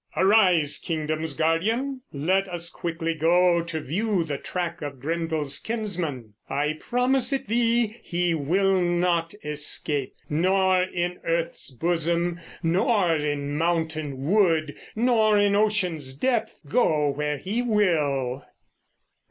[0.17, 2.01] Arise, kingdom's guardian!
[2.11, 6.33] Let us quickly go To view the track of Grendel's kinsman.
[6.49, 14.23] I promise it thee: he will not escape, Nor in earth's bosom, nor in mountain
[14.25, 18.43] wood, Nor in ocean's depths, go where he will.